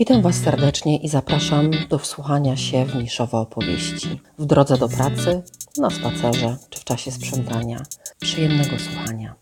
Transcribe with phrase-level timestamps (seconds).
[0.00, 4.20] Witam Was serdecznie i zapraszam do wsłuchania się w niszowe opowieści.
[4.38, 5.42] W drodze do pracy,
[5.76, 7.82] na spacerze czy w czasie sprzątania.
[8.20, 9.34] Przyjemnego słuchania.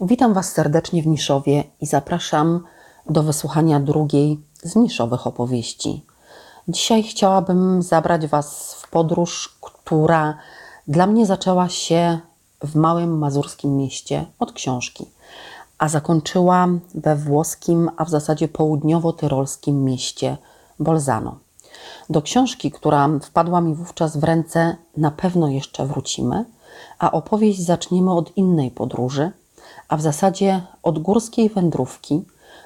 [0.00, 2.64] Witam Was serdecznie w Niszowie i zapraszam
[3.10, 6.04] do wysłuchania drugiej z niszowych opowieści.
[6.68, 10.38] Dzisiaj chciałabym zabrać Was w podróż, która
[10.88, 12.18] dla mnie zaczęła się
[12.62, 15.06] w małym mazurskim mieście od książki
[15.78, 20.36] a zakończyła we włoskim, a w zasadzie południowo-tyrolskim mieście
[20.78, 21.38] Bolzano.
[22.10, 26.44] Do książki, która wpadła mi wówczas w ręce, na pewno jeszcze wrócimy,
[26.98, 29.30] a opowieść zaczniemy od innej podróży,
[29.88, 32.22] a w zasadzie od górskiej wędrówki,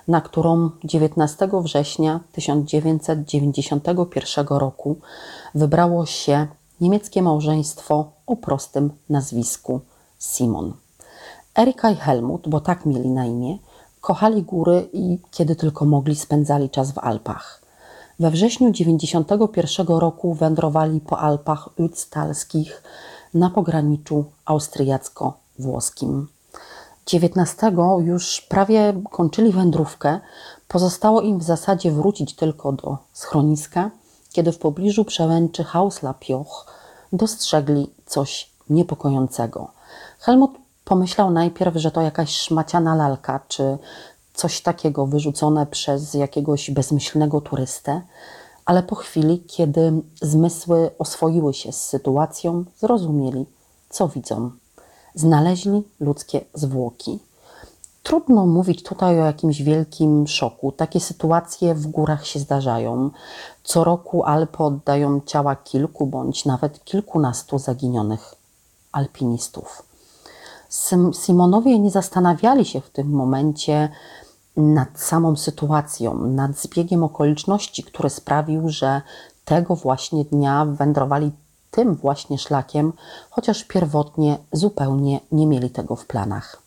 [0.08, 4.96] na którą 19 września 1991 roku
[5.54, 6.46] wybrało się
[6.80, 9.80] niemieckie małżeństwo o prostym nazwisku
[10.18, 10.72] Simon.
[11.56, 13.58] Erika i Helmut, bo tak mieli na imię,
[14.00, 17.62] kochali góry i kiedy tylko mogli spędzali czas w Alpach.
[18.20, 22.82] We wrześniu 1991 roku wędrowali po Alpach Utztalskich
[23.34, 26.26] na pograniczu austriacko-włoskim.
[27.06, 27.72] 19
[28.04, 30.20] już prawie kończyli wędrówkę,
[30.68, 33.90] pozostało im w zasadzie wrócić tylko do schroniska,
[34.32, 36.66] kiedy w pobliżu przełęczy Hausla Pioch
[37.12, 39.68] dostrzegli coś niepokojącego.
[40.18, 40.50] Helmut
[40.88, 43.78] Pomyślał najpierw, że to jakaś szmaciana lalka, czy
[44.34, 48.02] coś takiego wyrzucone przez jakiegoś bezmyślnego turystę,
[48.64, 53.46] ale po chwili, kiedy zmysły oswoiły się z sytuacją, zrozumieli,
[53.88, 54.50] co widzą.
[55.14, 57.18] Znaleźli ludzkie zwłoki.
[58.02, 60.72] Trudno mówić tutaj o jakimś wielkim szoku.
[60.72, 63.10] Takie sytuacje w górach się zdarzają.
[63.64, 68.34] Co roku Alpy oddają ciała kilku bądź nawet kilkunastu zaginionych
[68.92, 69.87] alpinistów.
[71.12, 73.88] Simonowie nie zastanawiali się w tym momencie
[74.56, 79.02] nad samą sytuacją, nad zbiegiem okoliczności, który sprawił, że
[79.44, 81.30] tego właśnie dnia wędrowali
[81.70, 82.92] tym właśnie szlakiem,
[83.30, 86.62] chociaż pierwotnie zupełnie nie mieli tego w planach.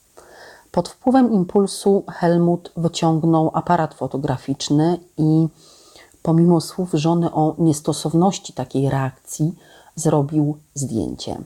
[0.72, 5.48] Pod wpływem impulsu Helmut wyciągnął aparat fotograficzny i
[6.22, 9.56] pomimo słów żony o niestosowności takiej reakcji,
[9.96, 11.38] zrobił zdjęcie.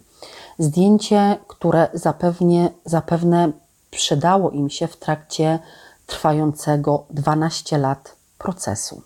[0.59, 3.51] Zdjęcie, które zapewnie, zapewne
[3.91, 5.59] przydało im się w trakcie
[6.05, 9.01] trwającego 12 lat procesu.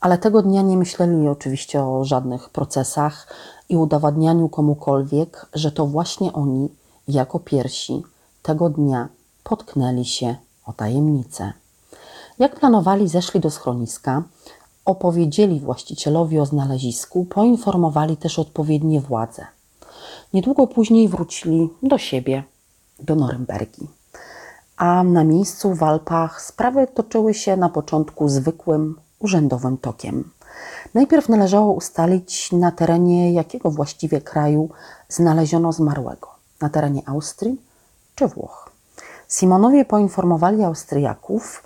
[0.00, 3.26] Ale tego dnia nie myśleli oczywiście o żadnych procesach
[3.68, 6.68] i udowadnianiu komukolwiek, że to właśnie oni,
[7.08, 8.02] jako pierwsi,
[8.42, 9.08] tego dnia
[9.44, 11.52] potknęli się o tajemnicę.
[12.38, 14.22] Jak planowali, zeszli do schroniska,
[14.84, 19.46] opowiedzieli właścicielowi o znalezisku, poinformowali też odpowiednie władze.
[20.32, 22.42] Niedługo później wrócili do siebie,
[22.98, 23.88] do Norymbergi.
[24.76, 30.30] A na miejscu w Alpach sprawy toczyły się na początku zwykłym, urzędowym tokiem.
[30.94, 34.70] Najpierw należało ustalić, na terenie jakiego właściwie kraju
[35.08, 36.28] znaleziono zmarłego
[36.60, 37.60] na terenie Austrii
[38.14, 38.70] czy Włoch.
[39.28, 41.62] Simonowie poinformowali Austriaków,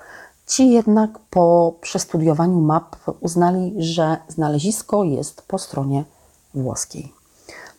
[0.47, 6.05] ci jednak po przestudiowaniu map uznali, że znalezisko jest po stronie
[6.55, 7.13] włoskiej.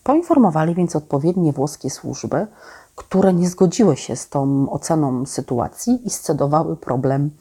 [0.06, 2.48] Poinformowali więc odpowiednie włoskie służby,
[2.96, 7.32] które nie zgodziły się z tą oceną sytuacji i scedowały problem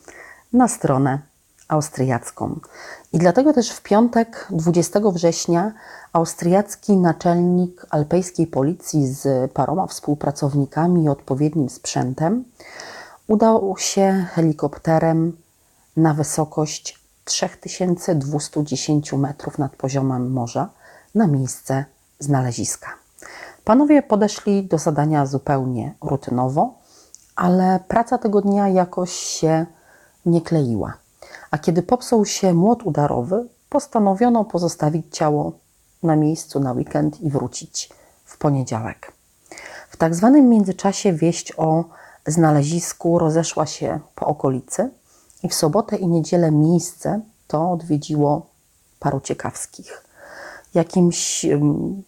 [0.52, 1.18] na stronę
[1.68, 2.60] austriacką.
[3.12, 5.72] I dlatego też w piątek 20 września
[6.12, 12.44] austriacki naczelnik alpejskiej policji z paroma współpracownikami i odpowiednim sprzętem
[13.26, 15.36] udał się helikopterem
[15.96, 20.68] na wysokość 3210 metrów nad poziomem morza
[21.14, 21.84] na miejsce
[22.18, 22.88] znaleziska.
[23.64, 26.74] Panowie podeszli do zadania zupełnie rutynowo,
[27.36, 29.66] ale praca tego dnia jakoś się
[30.26, 30.94] nie kleiła.
[31.50, 35.52] A kiedy popsuł się młot udarowy, postanowiono pozostawić ciało
[36.02, 37.90] na miejscu na weekend i wrócić
[38.24, 39.12] w poniedziałek.
[39.88, 41.84] W tak zwanym międzyczasie wieść o
[42.26, 44.90] znalezisku rozeszła się po okolicy
[45.42, 48.46] i w sobotę i niedzielę miejsce to odwiedziło
[48.98, 50.03] paru ciekawskich
[50.74, 51.46] jakimś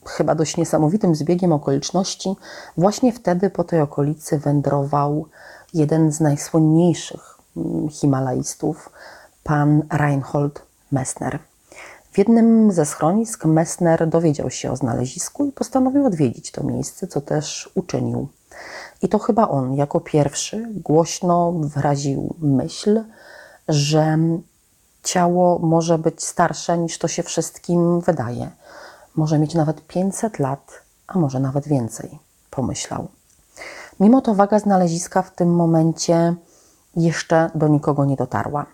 [0.06, 2.36] chyba dość niesamowitym zbiegiem okoliczności,
[2.76, 5.26] właśnie wtedy po tej okolicy wędrował
[5.74, 7.38] jeden z najsłynniejszych
[7.90, 8.90] Himalajstów,
[9.44, 11.38] pan Reinhold Messner.
[12.12, 17.20] W jednym ze schronisk Messner dowiedział się o znalezisku i postanowił odwiedzić to miejsce, co
[17.20, 18.28] też uczynił.
[19.02, 23.04] I to chyba on jako pierwszy głośno wyraził myśl,
[23.68, 24.18] że
[25.06, 28.50] ciało może być starsze niż to się wszystkim wydaje.
[29.16, 32.18] Może mieć nawet 500 lat, a może nawet więcej,
[32.50, 33.08] pomyślał.
[34.00, 36.34] Mimo to waga znaleziska w tym momencie
[36.96, 38.66] jeszcze do nikogo nie dotarła.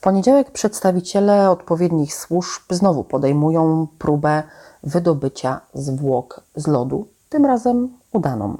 [0.00, 4.42] poniedziałek przedstawiciele odpowiednich służb znowu podejmują próbę
[4.82, 8.56] wydobycia zwłok z lodu, tym razem udaną.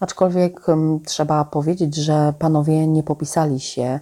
[0.00, 4.00] Aczkolwiek um, trzeba powiedzieć, że panowie nie popisali się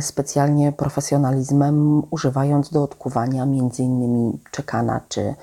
[0.00, 4.38] specjalnie profesjonalizmem, używając do odkuwania m.in.
[4.50, 5.34] czekana czy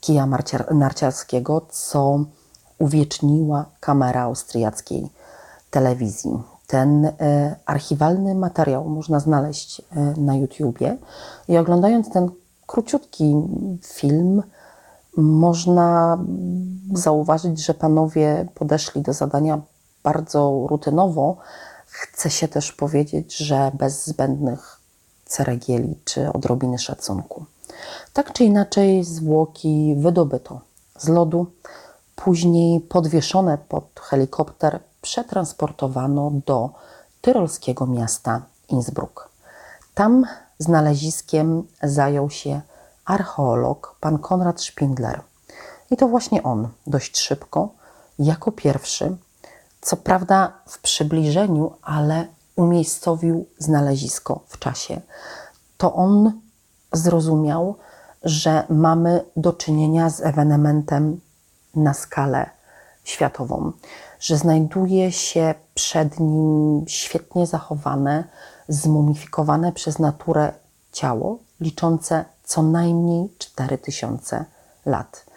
[0.00, 0.28] kija
[0.70, 2.24] narciarskiego, co
[2.78, 5.08] uwieczniła kamera austriackiej
[5.70, 6.42] telewizji.
[6.66, 10.96] Ten e, archiwalny materiał można znaleźć e, na YouTubie
[11.48, 12.30] i oglądając ten
[12.66, 13.34] króciutki
[13.82, 14.42] film,
[15.16, 16.18] można
[16.92, 19.60] zauważyć, że panowie podeszli do zadania
[20.02, 21.36] bardzo rutynowo.
[22.00, 24.80] Chce się też powiedzieć, że bez zbędnych
[25.24, 27.44] ceregieli czy odrobiny szacunku.
[28.12, 30.60] Tak czy inaczej, zwłoki wydobyto
[30.98, 31.46] z lodu,
[32.16, 36.70] później podwieszone pod helikopter przetransportowano do
[37.20, 39.28] tyrolskiego miasta Innsbruck.
[39.94, 40.26] Tam
[40.58, 42.60] znaleziskiem zajął się
[43.04, 45.20] archeolog pan Konrad Spindler.
[45.90, 47.68] I to właśnie on dość szybko,
[48.18, 49.16] jako pierwszy,
[49.80, 52.26] co prawda w przybliżeniu, ale
[52.56, 55.00] umiejscowił znalezisko w czasie.
[55.76, 56.40] To on
[56.92, 57.76] zrozumiał,
[58.22, 61.20] że mamy do czynienia z ewenementem
[61.74, 62.50] na skalę
[63.04, 63.72] światową,
[64.20, 68.24] że znajduje się przed nim świetnie zachowane,
[68.68, 70.52] zmumifikowane przez naturę
[70.92, 74.44] ciało, liczące co najmniej 4000
[74.86, 75.27] lat.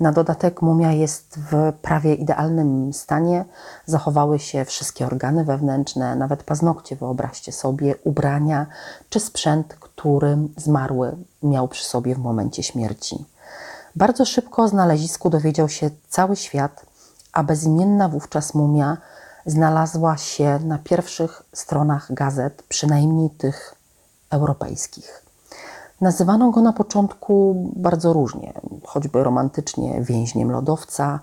[0.00, 3.44] Na dodatek mumia jest w prawie idealnym stanie.
[3.86, 8.66] Zachowały się wszystkie organy wewnętrzne, nawet paznokcie, wyobraźcie sobie, ubrania
[9.08, 13.24] czy sprzęt, który zmarły miał przy sobie w momencie śmierci.
[13.96, 16.86] Bardzo szybko o znalezisku dowiedział się cały świat,
[17.32, 18.96] a bezimienna wówczas mumia
[19.46, 23.74] znalazła się na pierwszych stronach gazet, przynajmniej tych
[24.30, 25.23] europejskich.
[26.00, 28.52] Nazywano go na początku bardzo różnie,
[28.84, 31.20] choćby romantycznie więźniem lodowca,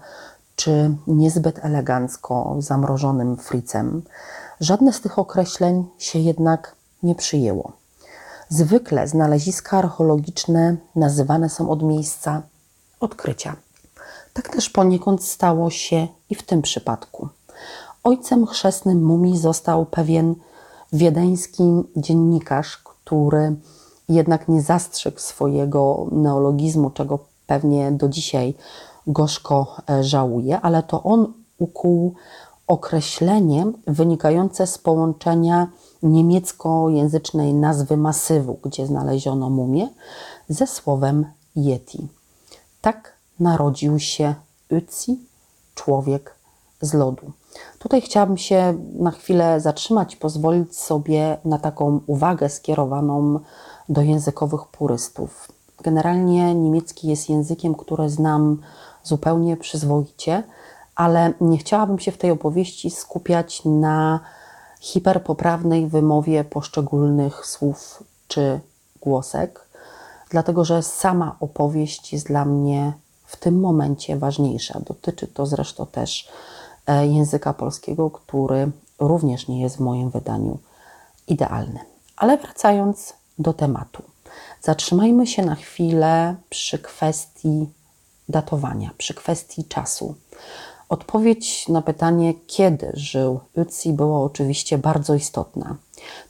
[0.56, 4.02] czy niezbyt elegancko zamrożonym fricem.
[4.60, 7.72] Żadne z tych określeń się jednak nie przyjęło.
[8.50, 12.42] Zwykle znaleziska archeologiczne nazywane są od miejsca
[13.00, 13.56] odkrycia.
[14.34, 17.30] Tak też poniekąd stało się i w tym przypadku.
[18.04, 20.36] Ojcem chrzestnym mumii został pewien
[20.94, 21.64] wiedeński
[21.96, 23.56] dziennikarz, który
[24.14, 28.54] jednak nie zastrzegł swojego neologizmu, czego pewnie do dzisiaj
[29.08, 32.14] gorzko e, żałuje, ale to on ukuł
[32.68, 35.68] określenie wynikające z połączenia
[36.04, 39.90] niemieckojęzycznej nazwy masywu, gdzie znaleziono mumię,
[40.50, 41.26] ze słowem
[41.56, 42.08] Yeti.
[42.82, 44.36] Tak narodził się
[44.70, 45.20] Ytzi,
[45.76, 46.36] człowiek
[46.82, 47.32] z lodu.
[47.80, 53.40] Tutaj chciałabym się na chwilę zatrzymać, pozwolić sobie na taką uwagę skierowaną
[53.90, 55.52] do językowych purystów.
[55.84, 58.62] Generalnie niemiecki jest językiem, który znam
[59.04, 60.44] zupełnie przyzwoicie,
[60.96, 64.20] ale nie chciałabym się w tej opowieści skupiać na
[64.80, 68.60] hiperpoprawnej wymowie poszczególnych słów czy
[69.02, 69.68] głosek,
[70.30, 72.94] dlatego że sama opowieść jest dla mnie
[73.26, 74.80] w tym momencie ważniejsza.
[74.80, 76.30] Dotyczy to zresztą też
[76.88, 80.58] e, języka polskiego, który również nie jest w moim wydaniu
[81.28, 81.80] idealny.
[82.18, 84.04] Ale wracając do tematu.
[84.62, 87.70] Zatrzymajmy się na chwilę przy kwestii
[88.30, 90.16] datowania, przy kwestii czasu.
[90.90, 95.76] Odpowiedź na pytanie, kiedy żył Ötzi, była oczywiście bardzo istotna.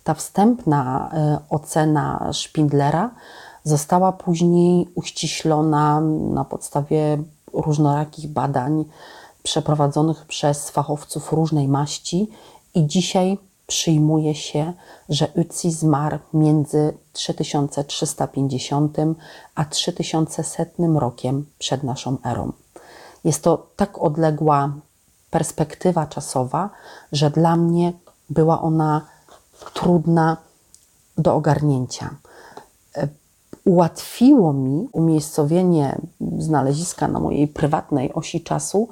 [0.04, 3.10] Ta wstępna e, ocena Spindlera
[3.64, 6.02] została później uściślona
[6.34, 7.18] na podstawie
[7.54, 8.86] różnorakich badań
[9.44, 12.30] przeprowadzonych przez fachowców różnej maści
[12.76, 13.38] i dzisiaj
[13.72, 14.74] przyjmuje się,
[15.10, 18.98] że Uzi zmarł między 3350
[19.56, 22.52] a 3100 rokiem przed naszą erą.
[23.24, 24.74] Jest to tak odległa
[25.30, 26.70] perspektywa czasowa,
[27.12, 27.94] że dla mnie
[28.30, 29.02] była ona
[29.74, 30.38] trudna
[31.18, 32.10] do ogarnięcia.
[33.66, 35.98] Ułatwiło mi umiejscowienie
[36.38, 38.90] znaleziska na mojej prywatnej osi czasu,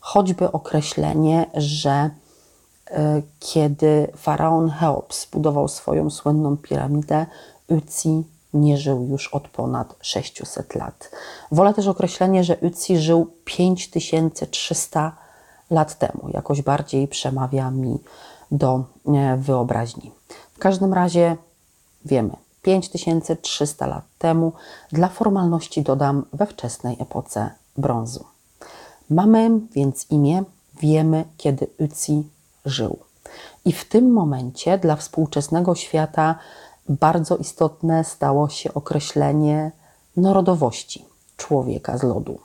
[0.00, 2.10] choćby określenie, że
[3.40, 7.26] kiedy faraon Cheops budował swoją słynną piramidę,
[7.68, 11.10] Uzi nie żył już od ponad 600 lat.
[11.52, 15.16] Wolę też określenie, że Uzi żył 5300
[15.70, 16.28] lat temu.
[16.32, 17.98] Jakoś bardziej przemawia mi
[18.50, 20.12] do e, wyobraźni.
[20.52, 21.36] W każdym razie
[22.04, 24.52] wiemy, 5300 lat temu,
[24.92, 28.24] dla formalności dodam we wczesnej epoce brązu.
[29.10, 30.42] Mamy więc imię,
[30.80, 32.22] wiemy, kiedy Uzi
[32.68, 32.98] żył.
[33.64, 36.34] I w tym momencie dla współczesnego świata
[36.88, 39.72] bardzo istotne stało się określenie
[40.16, 41.04] narodowości
[41.36, 42.38] człowieka z lodu.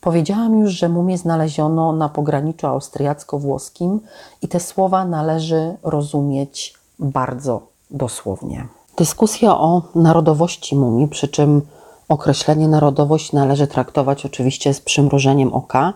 [0.00, 4.00] Powiedziałam już, że mumię znaleziono na pograniczu austriacko-włoskim
[4.42, 8.66] i te słowa należy rozumieć bardzo dosłownie.
[8.96, 11.62] Dyskusja o narodowości mumii, przy czym
[12.08, 15.92] określenie narodowość należy traktować oczywiście z przymrużeniem oka,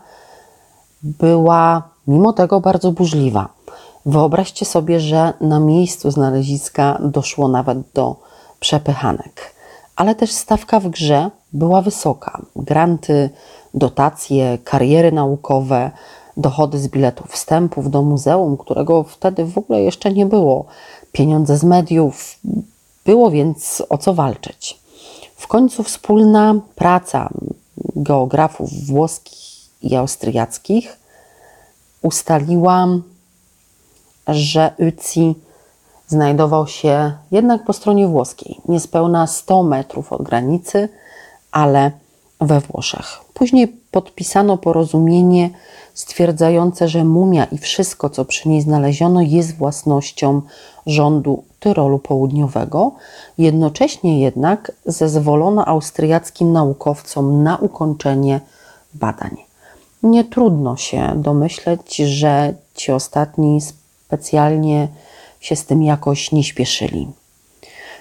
[1.02, 3.49] była mimo tego bardzo burzliwa.
[4.06, 8.16] Wyobraźcie sobie, że na miejscu znaleziska doszło nawet do
[8.61, 9.54] przepychanek,
[9.96, 12.42] ale też stawka w grze była wysoka.
[12.56, 13.30] Granty,
[13.75, 15.90] dotacje, kariery naukowe,
[16.37, 20.64] dochody z biletów wstępów do muzeum, którego wtedy w ogóle jeszcze nie było,
[21.12, 22.38] pieniądze z mediów.
[23.04, 24.78] Było więc o co walczyć.
[25.37, 27.28] W końcu wspólna praca
[27.96, 29.38] geografów włoskich
[29.82, 31.03] i austriackich
[32.04, 32.87] ustaliła,
[34.28, 35.34] że Uzi
[36.08, 40.88] znajdował się jednak po stronie włoskiej, niespełna 100 metrów od granicy,
[41.52, 41.90] ale
[42.40, 43.20] we Włoszech.
[43.34, 45.50] Później podpisano porozumienie
[45.94, 50.42] stwierdzające, że mumia i wszystko, co przy niej znaleziono, jest własnością
[50.87, 52.92] rządu Tyrolu Południowego.
[53.38, 58.40] Jednocześnie jednak zezwolono austriackim naukowcom na ukończenie
[58.94, 59.37] badań.
[60.04, 64.88] Nie trudno się domyśleć, że ci ostatni specjalnie
[65.40, 67.08] się z tym jakoś nie śpieszyli.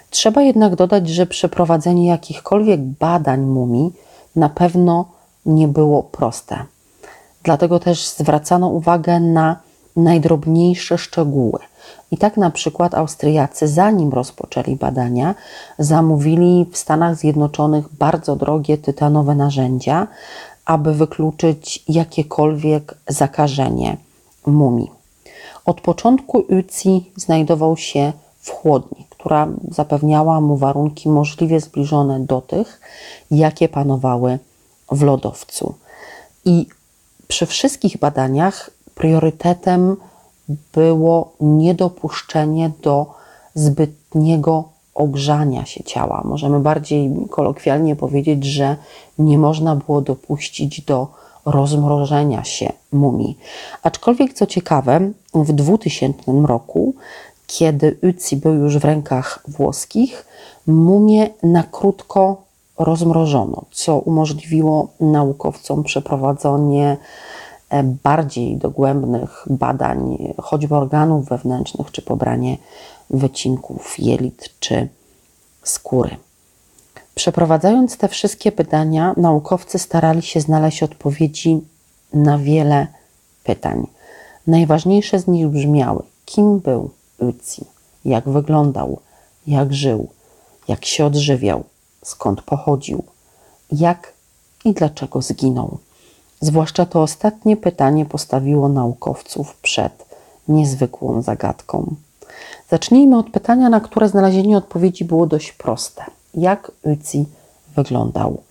[0.10, 3.94] Trzeba jednak dodać, że przeprowadzenie jakichkolwiek badań mumii
[4.36, 5.06] na pewno
[5.46, 6.66] nie było proste.
[7.44, 9.60] Dlatego też zwracano uwagę na
[9.96, 11.60] najdrobniejsze szczegóły.
[12.12, 15.36] I tak na przykład Austriacy, zanim rozpoczęli badania,
[15.80, 20.08] zamówili w Stanach Zjednoczonych bardzo drogie tytanowe narzędzia,
[20.66, 23.98] aby wykluczyć jakiekolwiek zakażenie
[24.46, 24.92] mumii.
[25.66, 32.82] Od początku Uzi znajdował się w chłodni, która zapewniała mu warunki możliwie zbliżone do tych,
[33.32, 34.40] jakie panowały
[34.92, 35.74] w lodowcu.
[36.46, 36.68] I
[37.28, 39.96] przy wszystkich badaniach priorytetem
[40.74, 43.14] było niedopuszczenie do
[43.56, 46.22] zbytniego ogrzania się ciała.
[46.26, 48.78] Możemy bardziej kolokwialnie powiedzieć, że
[49.20, 51.08] nie można było dopuścić do
[51.46, 53.38] rozmrożenia się mumii.
[53.84, 56.94] Aczkolwiek, co ciekawe, w 2000 roku,
[57.48, 60.26] kiedy Uzi był już w rękach włoskich,
[60.68, 62.44] mumię na krótko
[62.80, 66.98] rozmrożono, co umożliwiło naukowcom przeprowadzenie
[67.70, 72.58] e, bardziej dogłębnych badań, choćby organów wewnętrznych, czy pobranie
[73.14, 74.88] wycinków jelit czy
[75.64, 76.18] skóry.
[77.16, 81.62] Przeprowadzając te wszystkie badania, naukowcy starali się znaleźć odpowiedzi
[82.14, 82.88] na wiele
[83.44, 83.88] pytań.
[84.48, 86.90] Najważniejsze z nich brzmiały: kim był
[87.20, 87.66] Uzi,
[88.06, 89.00] jak wyglądał,
[89.48, 90.08] jak żył,
[90.68, 91.64] jak się odżywiał,
[92.04, 93.04] skąd pochodził,
[93.72, 94.14] jak
[94.66, 95.78] i dlaczego zginął.
[96.42, 100.06] Zwłaszcza to ostatnie pytanie postawiło naukowców przed
[100.48, 101.96] niezwykłą zagadką.
[102.70, 106.04] Zacznijmy od pytania, na które znalezienie odpowiedzi było dość proste.
[106.34, 107.26] Jak Uzi
[107.76, 108.42] wyglądał?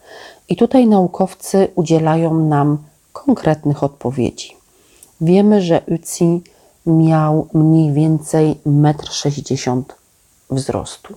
[0.48, 2.78] I tutaj naukowcy udzielają nam
[3.12, 4.56] konkretnych odpowiedzi.
[5.20, 6.42] Wiemy, że Uzi
[6.86, 9.84] miał mniej więcej 1,60 m
[10.50, 11.14] wzrostu,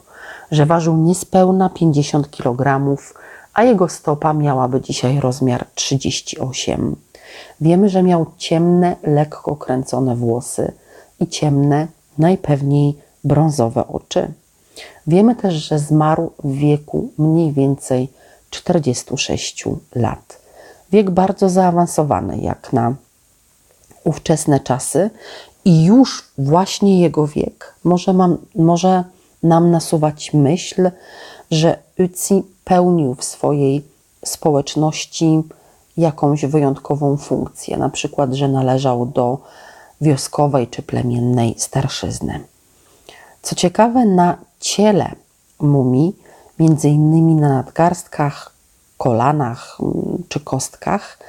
[0.52, 2.96] że ważył niespełna 50 kg,
[3.54, 6.96] a jego stopa miałaby dzisiaj rozmiar 38.
[7.62, 10.72] Wiemy, że miał ciemne, lekko kręcone włosy
[11.20, 14.32] i ciemne, najpewniej brązowe oczy.
[15.08, 18.10] Wiemy też, że zmarł w wieku mniej więcej
[18.50, 20.40] 46 lat.
[20.92, 22.96] Wiek bardzo zaawansowany, jak na
[24.04, 25.10] ówczesne czasy,
[25.66, 29.04] i już właśnie jego wiek może, mam, może
[29.44, 30.92] nam nasuwać myśl,
[31.52, 33.84] że Uzi pełnił w swojej
[34.26, 35.44] społeczności
[35.98, 39.38] jakąś wyjątkową funkcję, na przykład, że należał do
[40.02, 42.40] wioskowej czy plemiennej starszyzny.
[43.42, 45.12] Co ciekawe, na ciele
[45.60, 46.16] mumii,
[46.60, 48.52] między innymi na nadgarstkach,
[48.98, 51.20] kolanach mm, czy kostkach,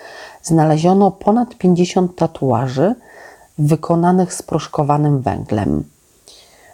[0.42, 2.94] znaleziono ponad 50 tatuaży
[3.58, 5.84] wykonanych z proszkowanym węglem.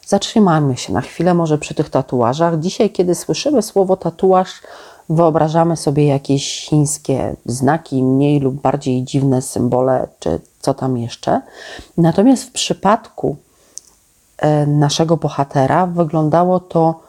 [0.06, 2.60] Zatrzymajmy się na chwilę może przy tych tatuażach.
[2.60, 4.48] Dzisiaj, kiedy słyszymy słowo tatuaż,
[5.08, 11.40] wyobrażamy sobie jakieś chińskie znaki, mniej lub bardziej dziwne symbole, czy co tam jeszcze.
[11.96, 13.36] Natomiast w przypadku
[14.38, 17.00] e, naszego bohatera wyglądało to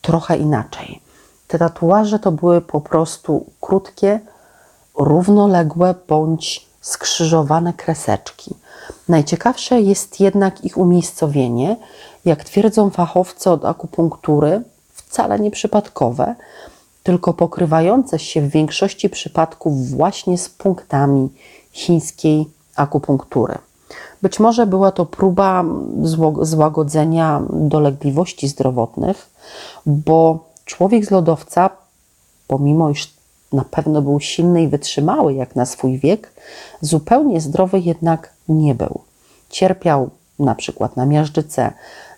[0.00, 1.00] trochę inaczej.
[1.48, 4.20] Te tatuaże to były po prostu krótkie,
[4.98, 8.54] równoległe bądź skrzyżowane kreseczki.
[9.08, 11.76] Najciekawsze jest jednak ich umiejscowienie
[12.24, 16.34] jak twierdzą fachowcy od akupunktury, wcale nie przypadkowe,
[17.10, 21.28] tylko pokrywające się w większości przypadków właśnie z punktami
[21.72, 23.58] chińskiej akupunktury.
[24.22, 25.64] Być może była to próba
[26.42, 29.30] złagodzenia dolegliwości zdrowotnych,
[29.86, 31.70] bo człowiek z lodowca,
[32.46, 33.14] pomimo iż
[33.52, 36.32] na pewno był silny i wytrzymały jak na swój wiek,
[36.80, 39.00] zupełnie zdrowy jednak nie był.
[39.48, 41.72] Cierpiał na przykład na miażdżycę,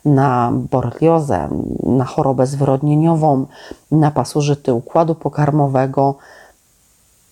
[0.05, 1.49] na boreliozę,
[1.83, 3.47] na chorobę zwyrodnieniową,
[3.91, 6.15] na pasożyty układu pokarmowego.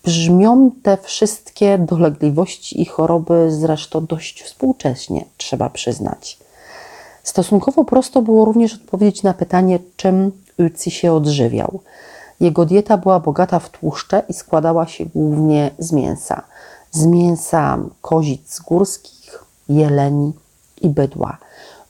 [0.03, 6.37] Brzmią te wszystkie dolegliwości i choroby zresztą dość współcześnie, trzeba przyznać.
[7.23, 11.79] Stosunkowo prosto było również odpowiedzieć na pytanie, czym Uzi się odżywiał.
[12.39, 16.41] Jego dieta była bogata w tłuszcze i składała się głównie z mięsa.
[16.91, 20.33] Z mięsa kozic górskich, jeleni
[20.81, 21.37] i bydła.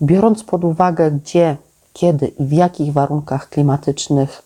[0.02, 1.58] Biorąc pod uwagę, gdzie,
[1.94, 4.44] kiedy i w jakich warunkach klimatycznych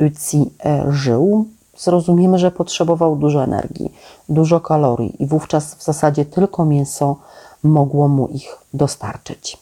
[0.00, 1.46] Uzi e, żył,
[1.78, 3.92] zrozumiemy, że potrzebował dużo energii,
[4.28, 7.16] dużo kalorii i wówczas w zasadzie tylko mięso
[7.62, 9.58] mogło mu ich dostarczyć.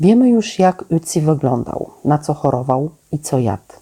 [0.00, 3.72] Wiemy już, jak Uzi wyglądał, na co chorował i co jadł.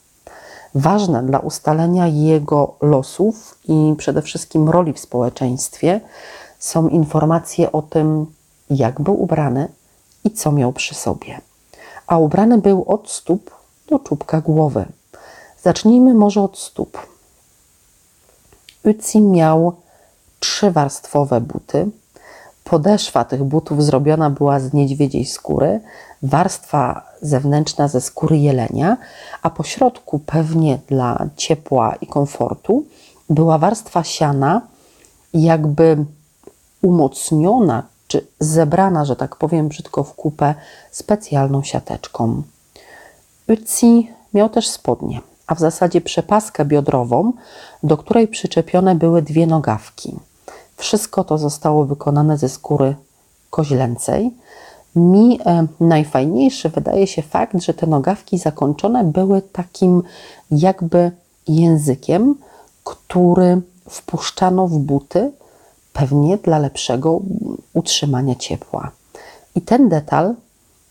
[0.74, 6.00] Ważne dla ustalenia jego losów i przede wszystkim roli w społeczeństwie
[6.58, 8.26] są informacje o tym,
[8.70, 9.68] jak był ubrany
[10.24, 11.40] i co miał przy sobie.
[12.06, 13.50] A ubrany był od stóp
[13.88, 14.86] do czubka głowy.
[15.62, 16.98] Zacznijmy może od stóp.
[18.84, 19.72] Uzi miał
[20.40, 21.86] trzywarstwowe buty.
[22.64, 25.80] Podeszwa tych butów zrobiona była z niedźwiedziej skóry,
[26.22, 28.96] warstwa zewnętrzna ze skóry jelenia,
[29.42, 32.84] a po środku, pewnie dla ciepła i komfortu,
[33.30, 34.60] była warstwa siana,
[35.34, 36.04] jakby
[36.82, 37.82] umocniona
[38.14, 40.54] czy zebrana, że tak powiem brzydko w kupę,
[40.90, 42.42] specjalną siateczką.
[43.48, 47.32] Uzi miał też spodnie, a w zasadzie przepaskę biodrową,
[47.82, 50.16] do której przyczepione były dwie nogawki.
[50.76, 52.96] Wszystko to zostało wykonane ze skóry
[53.50, 54.30] koźlęcej.
[54.96, 60.02] Mi e, najfajniejszy wydaje się fakt, że te nogawki zakończone były takim
[60.50, 61.10] jakby
[61.48, 62.34] językiem,
[62.84, 65.32] który wpuszczano w buty,
[65.94, 67.20] pewnie dla lepszego
[67.72, 68.90] utrzymania ciepła.
[69.54, 70.34] I ten detal,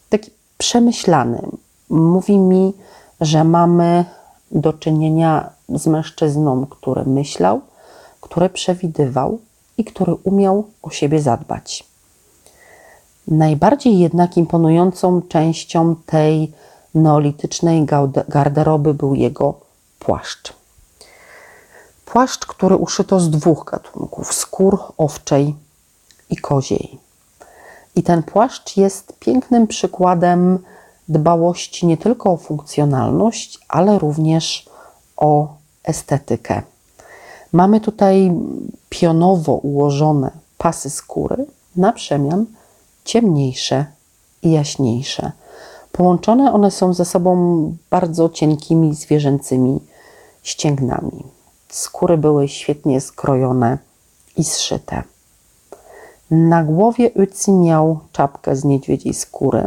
[0.09, 1.41] taki przemyślany,
[1.89, 2.73] mówi mi,
[3.21, 4.05] że mamy
[4.51, 7.61] do czynienia z mężczyzną, który myślał,
[8.21, 9.39] który przewidywał
[9.77, 11.83] i który umiał o siebie zadbać.
[13.27, 16.51] Najbardziej jednak imponującą częścią tej
[16.95, 17.85] neolitycznej
[18.27, 19.53] garderoby był jego
[19.99, 20.53] płaszcz.
[22.13, 25.55] Płaszcz, który uszyto z dwóch gatunków skór owczej
[26.29, 26.99] i koziej.
[27.95, 30.59] I ten płaszcz jest pięknym przykładem
[31.09, 34.69] dbałości nie tylko o funkcjonalność, ale również
[35.17, 35.47] o
[35.83, 36.61] estetykę.
[37.51, 38.31] Mamy tutaj
[38.89, 41.45] pionowo ułożone pasy skóry,
[41.75, 42.45] na przemian
[43.03, 43.85] ciemniejsze
[44.41, 45.31] i jaśniejsze.
[45.91, 47.33] Połączone one są ze sobą
[47.89, 49.79] bardzo cienkimi zwierzęcymi
[50.43, 51.32] ścięgnami.
[51.73, 53.77] Skóry były świetnie skrojone
[54.37, 55.03] i zszyte.
[56.31, 59.63] Na głowie Uzi miał czapkę z niedźwiedziej skóry.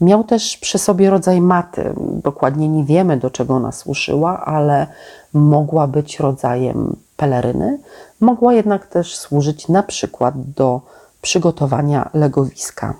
[0.00, 1.92] Miał też przy sobie rodzaj maty.
[2.00, 4.86] Dokładnie nie wiemy, do czego ona służyła, ale
[5.32, 7.78] mogła być rodzajem peleryny.
[8.20, 10.80] Mogła jednak też służyć na przykład do
[11.22, 12.94] przygotowania legowiska.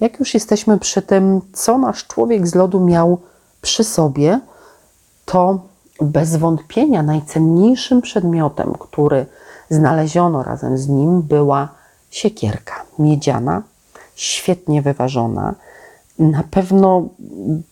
[0.00, 3.18] Jak już jesteśmy przy tym, co nasz człowiek z lodu miał
[3.60, 4.40] przy sobie,
[5.24, 5.60] to
[6.00, 9.26] bez wątpienia najcenniejszym przedmiotem, który
[9.70, 11.68] znaleziono razem z nim, była
[12.10, 13.62] siekierka miedziana,
[14.14, 15.54] świetnie wyważona,
[16.18, 17.08] na pewno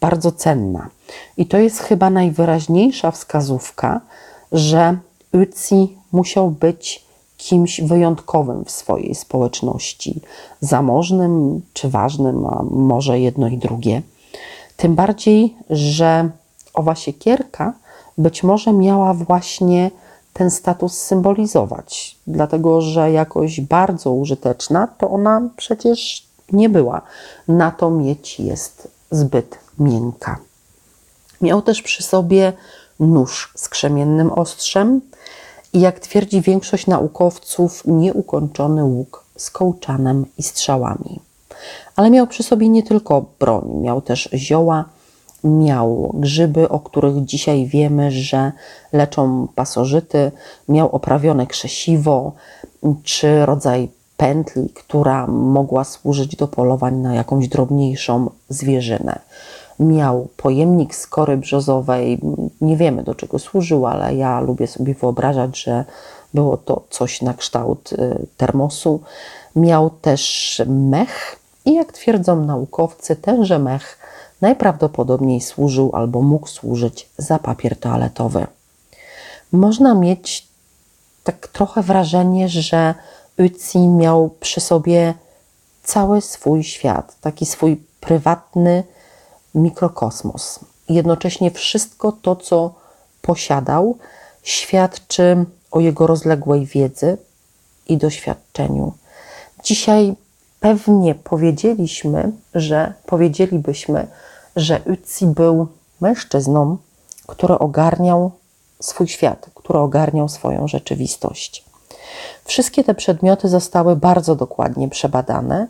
[0.01, 0.89] bardzo cenna.
[1.37, 4.01] I to jest chyba najwyraźniejsza wskazówka,
[4.53, 4.99] że
[5.33, 7.05] Uzi musiał być
[7.37, 10.21] kimś wyjątkowym w swojej społeczności,
[10.61, 14.03] zamożnym czy ważnym, a może jedno i drugie.
[14.77, 16.31] Tym bardziej, że
[16.75, 17.73] owa siekierka
[18.19, 19.91] być może miała właśnie
[20.33, 27.03] ten status symbolizować, dlatego że jakoś bardzo użyteczna to ona przecież nie była.
[27.49, 30.39] Na to mieć jest zbyt miękka.
[31.41, 32.53] Miał też przy sobie
[33.01, 35.01] nóż z krzemiennym ostrzem
[35.73, 41.21] i jak twierdzi większość naukowców, nieukończony łuk z kołczanem i strzałami.
[41.97, 44.85] Ale miał przy sobie nie tylko broń, miał też zioła,
[45.47, 48.53] miał grzyby, o których dzisiaj wiemy, że
[48.93, 50.33] leczą pasożyty,
[50.69, 52.33] miał oprawione krzesiwo
[53.05, 59.19] czy rodzaj pętli, która mogła służyć do polowań na jakąś drobniejszą zwierzynę.
[59.81, 62.21] Miał pojemnik z kory brzozowej,
[62.61, 65.85] nie wiemy do czego służył, ale ja lubię sobie wyobrażać, że
[66.35, 69.01] było to coś na kształt y, termosu.
[69.57, 73.99] Miał też mech i jak twierdzą naukowcy, tenże mech
[74.41, 78.47] najprawdopodobniej służył albo mógł służyć za papier toaletowy.
[79.53, 80.49] Można mieć
[81.25, 82.95] tak trochę wrażenie, że
[83.39, 85.15] Uzi miał przy sobie
[85.83, 88.85] cały swój świat, taki swój prywatny
[89.55, 90.61] mikrokosmos.
[90.89, 92.75] Jednocześnie wszystko to, co
[93.23, 93.99] posiadał,
[94.43, 97.19] świadczy o jego rozległej wiedzy
[97.89, 98.93] i doświadczeniu.
[99.65, 100.15] Dzisiaj
[100.67, 104.07] pewnie powiedzieliśmy, że powiedzielibyśmy,
[104.57, 105.67] że Uzi był
[106.01, 106.77] mężczyzną,
[107.27, 108.31] który ogarniał
[108.81, 111.65] swój świat, który ogarniał swoją rzeczywistość.
[112.45, 115.69] Wszystkie te przedmioty zostały bardzo dokładnie przebadane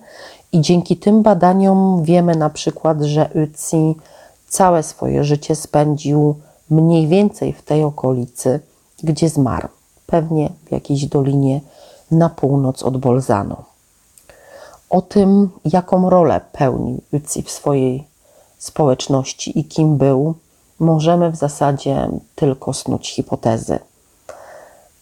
[0.53, 3.95] i dzięki tym badaniom wiemy na przykład, że Uzi
[4.49, 6.35] całe swoje życie spędził
[6.71, 8.61] mniej więcej w tej okolicy,
[9.03, 9.69] gdzie zmarł,
[10.07, 11.61] pewnie w jakiejś dolinie
[12.11, 13.76] na północ od Bolzano.
[14.91, 18.07] O tym, jaką rolę pełnił Uzi w swojej
[18.59, 20.35] społeczności i kim był,
[20.79, 23.79] możemy w zasadzie tylko snuć hipotezy.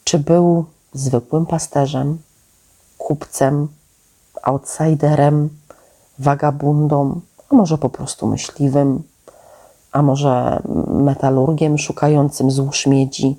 [0.04, 2.18] Czy był zwykłym pasterzem,
[2.98, 3.68] kupcem,
[4.42, 5.48] outsiderem,
[6.18, 7.20] wagabundą,
[7.50, 9.02] a może po prostu myśliwym,
[9.92, 13.36] a może metalurgiem szukającym złóż miedzi.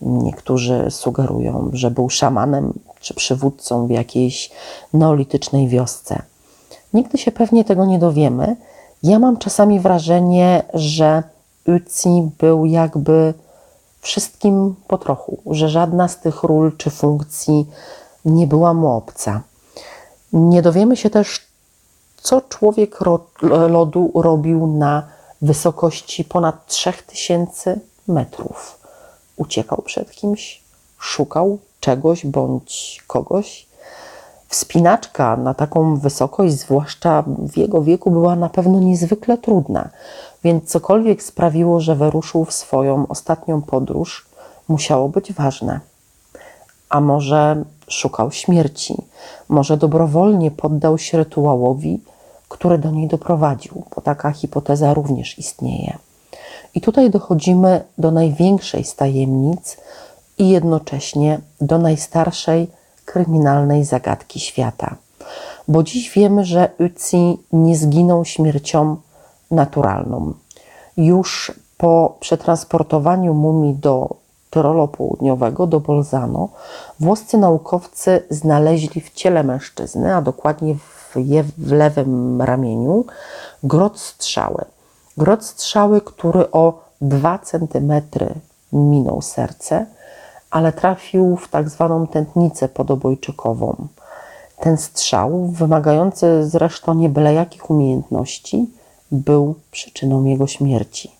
[0.00, 4.50] Niektórzy sugerują, że był szamanem czy przywódcą w jakiejś
[4.92, 6.22] neolitycznej wiosce.
[6.94, 8.56] Nigdy się pewnie tego nie dowiemy.
[9.02, 11.22] Ja mam czasami wrażenie, że
[11.66, 13.34] Uzi był jakby
[14.00, 17.66] wszystkim po trochu, że żadna z tych ról czy funkcji
[18.24, 19.40] nie była mu obca.
[20.32, 21.46] Nie dowiemy się też,
[22.16, 22.98] co człowiek
[23.68, 25.02] lodu robił na
[25.42, 28.79] wysokości ponad 3000 metrów.
[29.40, 30.62] Uciekał przed kimś,
[30.98, 33.66] szukał czegoś bądź kogoś.
[34.48, 39.88] Wspinaczka na taką wysokość, zwłaszcza w jego wieku, była na pewno niezwykle trudna,
[40.44, 44.26] więc cokolwiek sprawiło, że wyruszył w swoją ostatnią podróż,
[44.68, 45.80] musiało być ważne.
[46.88, 48.94] A może szukał śmierci,
[49.48, 52.00] może dobrowolnie poddał się rytuałowi,
[52.48, 55.98] który do niej doprowadził, bo taka hipoteza również istnieje.
[56.74, 59.76] I tutaj dochodzimy do największej z tajemnic
[60.38, 62.70] i jednocześnie do najstarszej
[63.04, 64.96] kryminalnej zagadki świata.
[65.68, 68.96] Bo dziś wiemy, że Uzi nie zginął śmiercią
[69.50, 70.32] naturalną.
[70.96, 74.16] Już po przetransportowaniu mumii do
[74.50, 76.48] Tyrolu Południowego, do Bolzano,
[77.00, 81.16] włoscy naukowcy znaleźli w ciele mężczyzny, a dokładnie w,
[81.58, 83.04] w lewym ramieniu,
[83.62, 84.64] grot strzały.
[85.20, 87.92] Grot strzały, który o 2 cm
[88.72, 89.86] minął serce,
[90.50, 93.86] ale trafił w tak zwaną tętnicę podobojczykową.
[94.60, 98.70] Ten strzał, wymagający zresztą nie byle jakich umiejętności,
[99.12, 101.10] był przyczyną jego śmierci.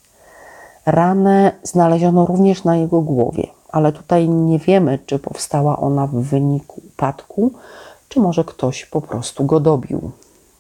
[0.87, 6.83] Ranę znaleziono również na jego głowie, ale tutaj nie wiemy, czy powstała ona w wyniku
[6.89, 7.53] upadku,
[8.09, 10.11] czy może ktoś po prostu go dobił.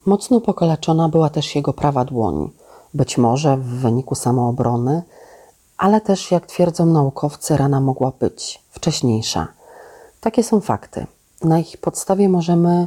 [0.06, 2.50] Mocno pokaleczona była też jego prawa dłoń,
[2.94, 5.02] być może w wyniku samoobrony,
[5.78, 9.48] ale też, jak twierdzą naukowcy, rana mogła być wcześniejsza.
[10.20, 11.06] Takie są fakty.
[11.44, 12.86] Na ich podstawie możemy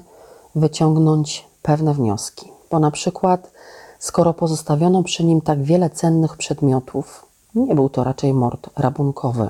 [0.56, 3.52] wyciągnąć pewne wnioski, bo na przykład,
[4.00, 9.50] skoro pozostawiono przy nim tak wiele cennych przedmiotów, nie był to raczej mord rabunkowy.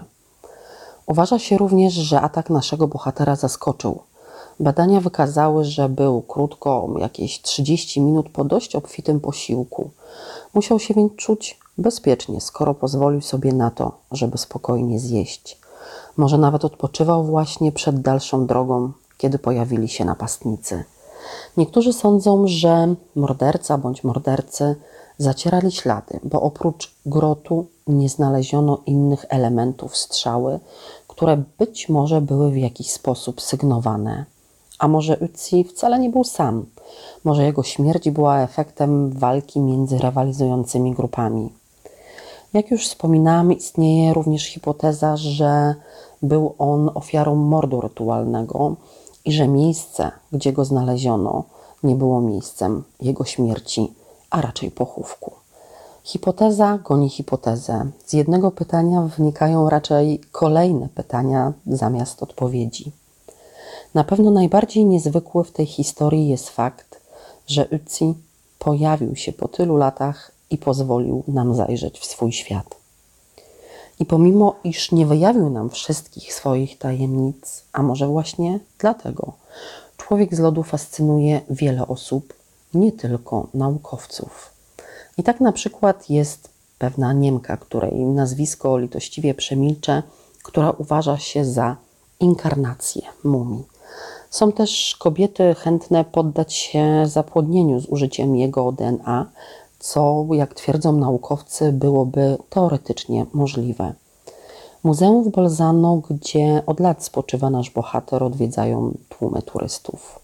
[1.05, 4.01] Uważa się również, że atak naszego bohatera zaskoczył.
[4.59, 9.89] Badania wykazały, że był krótko, jakieś 30 minut po dość obfitym posiłku.
[10.53, 15.57] Musiał się więc czuć bezpiecznie, skoro pozwolił sobie na to, żeby spokojnie zjeść.
[16.17, 20.83] Może nawet odpoczywał właśnie przed dalszą drogą, kiedy pojawili się napastnicy.
[21.57, 24.75] Niektórzy sądzą, że morderca bądź mordercy
[25.17, 30.59] zacierali ślady, bo oprócz grotu nie znaleziono innych elementów strzały,
[31.07, 34.25] które być może były w jakiś sposób sygnowane.
[34.83, 36.65] A może Uzi wcale nie był sam.
[37.23, 41.49] Może jego śmierć była efektem walki między rywalizującymi grupami.
[42.53, 45.75] Jak już wspominałam, istnieje również hipoteza, że
[46.21, 48.75] był on ofiarą mordu rytualnego
[49.25, 51.43] i że miejsce, gdzie go znaleziono,
[51.83, 53.93] nie było miejscem jego śmierci,
[54.29, 55.31] a raczej pochówku.
[56.03, 57.85] Hipoteza goni hipotezę.
[58.05, 63.02] Z jednego pytania wnikają raczej kolejne pytania zamiast odpowiedzi.
[63.93, 67.01] Na pewno najbardziej niezwykły w tej historii jest fakt,
[67.47, 68.13] że Ötzi
[68.59, 72.75] pojawił się po tylu latach i pozwolił nam zajrzeć w swój świat.
[73.99, 79.33] I pomimo, iż nie wyjawił nam wszystkich swoich tajemnic, a może właśnie dlatego,
[79.97, 82.33] człowiek z lodu fascynuje wiele osób,
[82.73, 84.51] nie tylko naukowców.
[85.17, 90.03] I tak na przykład jest pewna Niemka, której nazwisko litościwie przemilczę,
[90.43, 91.75] która uważa się za
[92.23, 93.63] inkarnację mumii.
[94.29, 99.29] Są też kobiety chętne poddać się zapłodnieniu z użyciem jego DNA,
[99.79, 103.93] co, jak twierdzą naukowcy, byłoby teoretycznie możliwe.
[104.83, 110.19] Muzeum w Bolzano, gdzie od lat spoczywa nasz bohater, odwiedzają tłumy turystów.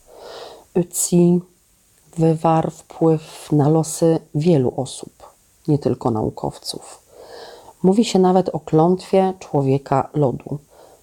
[0.76, 1.40] Ötzi
[2.18, 5.14] wywarł wpływ na losy wielu osób,
[5.68, 7.04] nie tylko naukowców.
[7.84, 10.60] Mówi się nawet o klątwie człowieka lodu.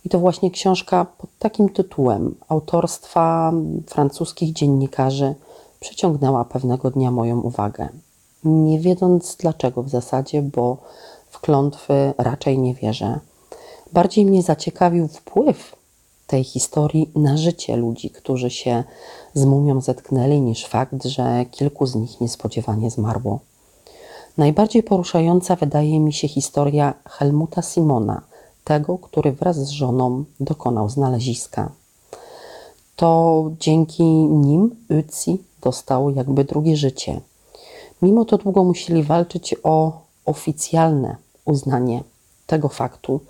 [0.07, 3.53] I to właśnie książka pod takim tytułem autorstwa
[3.87, 5.35] francuskich dziennikarzy
[5.81, 7.89] przyciągnęła pewnego dnia moją uwagę.
[8.45, 10.77] Nie wiedząc dlaczego w zasadzie, bo
[11.31, 13.21] w klątwy raczej nie wierzę.
[13.93, 15.77] Bardziej mnie zaciekawił wpływ
[16.27, 18.85] tej historii na życie ludzi, którzy się
[19.35, 23.41] z mumią zetknęli, niż fakt, że kilku z nich niespodziewanie zmarło.
[24.39, 28.23] Najbardziej poruszająca wydaje mi się historia Helmuta Simona,
[28.67, 31.71] tego, który wraz z żoną dokonał znaleziska.
[32.97, 34.05] To dzięki
[34.47, 37.21] nim Ötzi dostał jakby drugie życie.
[38.03, 42.03] Mimo to długo musieli walczyć o oficjalne uznanie
[42.47, 43.21] tego faktu.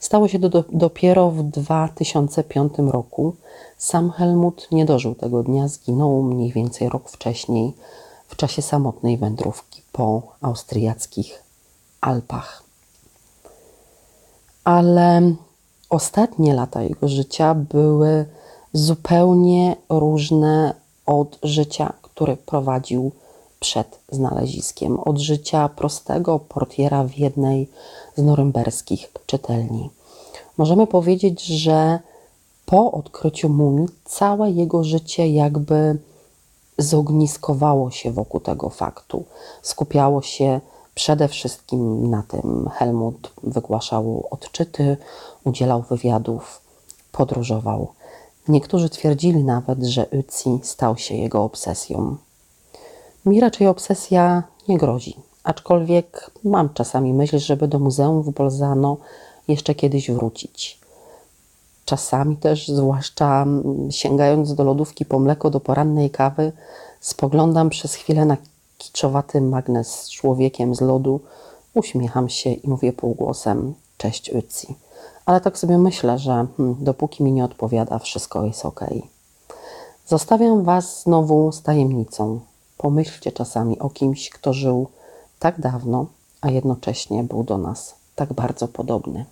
[0.00, 3.34] Stało się to do, dopiero w 2005 roku.
[3.78, 7.72] Sam Helmut nie dożył tego dnia, zginął mniej więcej rok wcześniej
[8.28, 11.42] w czasie samotnej wędrówki po austriackich
[12.00, 12.69] Alpach.
[14.64, 15.34] Ale
[15.90, 18.26] ostatnie lata jego życia były
[18.72, 20.74] zupełnie różne
[21.06, 23.12] od życia, które prowadził
[23.60, 27.68] przed znaleziskiem, od życia prostego portiera w jednej
[28.16, 29.90] z norymberskich czytelni.
[30.58, 31.98] Możemy powiedzieć, że
[32.66, 35.98] po odkryciu mumii całe jego życie jakby
[36.78, 39.24] zogniskowało się wokół tego faktu.
[39.62, 40.60] Skupiało się
[41.00, 42.70] przede wszystkim na tym.
[42.74, 44.96] Helmut wygłaszał odczyty,
[45.44, 46.60] udzielał wywiadów,
[47.12, 47.88] podróżował.
[48.48, 52.16] Niektórzy twierdzili nawet, że Ötzi stał się jego obsesją.
[53.26, 58.96] Mi raczej obsesja nie grozi, aczkolwiek mam czasami myśl, żeby do muzeum w Bolzano
[59.48, 60.80] jeszcze kiedyś wrócić.
[61.84, 63.46] Czasami też, zwłaszcza
[63.90, 66.52] sięgając do lodówki po mleko do porannej kawy,
[67.00, 68.36] spoglądam przez chwilę na
[68.80, 71.20] kiczowaty magnes z człowiekiem z lodu,
[71.74, 74.74] uśmiecham się i mówię półgłosem cześć Ötzi.
[75.26, 78.80] Ale tak sobie myślę, że hmm, dopóki mi nie odpowiada, wszystko jest ok.
[80.06, 82.40] Zostawiam Was znowu z tajemnicą.
[82.76, 84.88] Pomyślcie czasami o kimś, kto żył
[85.38, 86.06] tak dawno,
[86.40, 89.24] a jednocześnie był do nas tak bardzo podobny.